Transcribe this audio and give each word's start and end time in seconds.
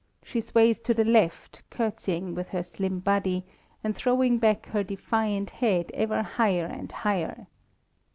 She 0.23 0.41
sways 0.41 0.79
to 0.79 0.95
the 0.95 1.05
left, 1.05 1.61
curtseying 1.69 2.33
with 2.33 2.47
her 2.49 2.63
slim 2.63 3.01
body, 3.01 3.43
and 3.83 3.95
throwing 3.95 4.39
back 4.39 4.65
her 4.69 4.81
defiant 4.81 5.51
head 5.51 5.91
ever 5.93 6.23
higher 6.23 6.65
and 6.65 6.91
higher. 6.91 7.45